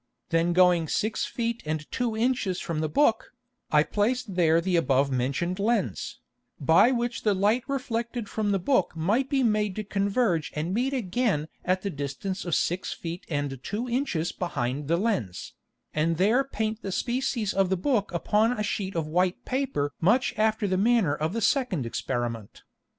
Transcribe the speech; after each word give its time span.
Then 0.29 0.51
going 0.53 0.87
six 0.87 1.25
Feet 1.27 1.61
and 1.63 1.85
two 1.91 2.17
Inches 2.17 2.59
from 2.59 2.79
the 2.79 2.89
Book, 2.89 3.35
I 3.69 3.83
placed 3.83 4.33
there 4.33 4.59
the 4.59 4.75
above 4.75 5.11
mentioned 5.11 5.59
Lens, 5.59 6.17
by 6.59 6.91
which 6.91 7.21
the 7.21 7.35
Light 7.35 7.63
reflected 7.67 8.27
from 8.27 8.51
the 8.51 8.57
Book 8.57 8.93
might 8.95 9.29
be 9.29 9.43
made 9.43 9.75
to 9.75 9.83
converge 9.83 10.51
and 10.55 10.73
meet 10.73 10.91
again 10.91 11.49
at 11.63 11.83
the 11.83 11.91
distance 11.91 12.45
of 12.45 12.55
six 12.55 12.91
Feet 12.93 13.27
and 13.29 13.61
two 13.63 13.87
Inches 13.87 14.31
behind 14.31 14.87
the 14.87 14.97
Lens, 14.97 15.53
and 15.93 16.17
there 16.17 16.43
paint 16.43 16.81
the 16.81 16.91
Species 16.91 17.53
of 17.53 17.69
the 17.69 17.77
Book 17.77 18.11
upon 18.11 18.53
a 18.53 18.63
Sheet 18.63 18.95
of 18.95 19.05
white 19.05 19.45
Paper 19.45 19.93
much 20.01 20.33
after 20.35 20.67
the 20.67 20.77
manner 20.79 21.13
of 21.13 21.31
the 21.33 21.41
second 21.41 21.85
Experiment. 21.85 22.63